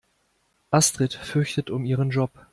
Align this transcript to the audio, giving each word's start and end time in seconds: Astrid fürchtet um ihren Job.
Astrid 0.71 1.13
fürchtet 1.13 1.69
um 1.69 1.85
ihren 1.85 2.09
Job. 2.09 2.31